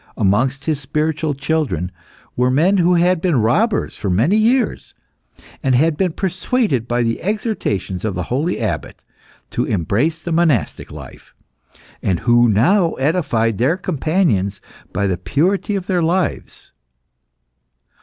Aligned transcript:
Amongst 0.17 0.65
his 0.65 0.79
spiritual 0.79 1.35
children 1.35 1.91
were 2.35 2.49
men 2.49 2.77
who 2.77 2.95
had 2.95 3.21
been 3.21 3.35
robbers 3.39 3.95
for 3.97 4.09
many 4.09 4.35
years, 4.35 4.95
and 5.61 5.75
had 5.75 5.95
been 5.95 6.13
persuaded 6.13 6.87
by 6.87 7.03
the 7.03 7.21
exhortations 7.21 8.03
of 8.03 8.15
the 8.15 8.23
holy 8.23 8.59
abbot 8.59 9.03
to 9.51 9.65
embrace 9.65 10.19
the 10.19 10.31
monastic 10.31 10.91
life, 10.91 11.35
and 12.01 12.21
who 12.21 12.49
now 12.49 12.93
edified 12.93 13.59
their 13.59 13.77
companions 13.77 14.59
by 14.91 15.05
the 15.05 15.17
purity 15.17 15.75
of 15.75 15.85
their 15.85 16.01
lives. 16.01 16.71